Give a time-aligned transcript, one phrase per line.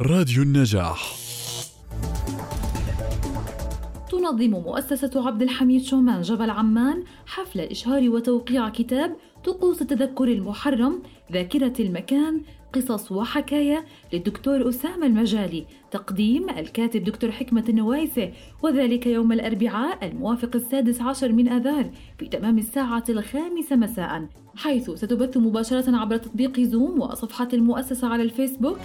[0.00, 1.14] راديو النجاح.
[4.10, 11.02] تنظم مؤسسة عبد الحميد شومان جبل عمان حفل إشهار وتوقيع كتاب طقوس التذكر المحرم
[11.32, 12.40] ذاكرة المكان
[12.72, 18.32] قصص وحكاية للدكتور أسامة المجالي تقديم الكاتب دكتور حكمة النوايسة
[18.62, 25.36] وذلك يوم الأربعاء الموافق السادس عشر من آذار في تمام الساعة الخامسة مساء حيث ستبث
[25.36, 28.78] مباشرة عبر تطبيق زوم وصفحة المؤسسة على الفيسبوك.